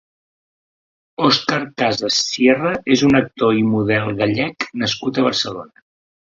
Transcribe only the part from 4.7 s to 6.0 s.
nascut a Barcelona.